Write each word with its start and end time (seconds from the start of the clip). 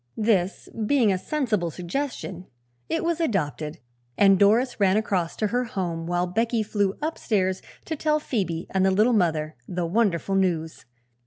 This 0.17 0.67
being 0.87 1.13
a 1.13 1.17
sensible 1.19 1.69
suggestion, 1.69 2.47
it 2.89 3.03
was 3.03 3.21
adopted 3.21 3.77
and 4.17 4.39
Doris 4.39 4.79
ran 4.79 4.97
across 4.97 5.35
to 5.35 5.47
her 5.49 5.63
home 5.65 6.07
while 6.07 6.25
Becky 6.25 6.63
flew 6.63 6.95
upstairs 7.03 7.61
to 7.85 7.95
tell 7.95 8.19
Phoebe 8.19 8.65
and 8.71 8.83
the 8.83 8.89
Little 8.89 9.13
Mother 9.13 9.55
the 9.67 9.85
wonderful 9.85 10.33
news. 10.33 10.85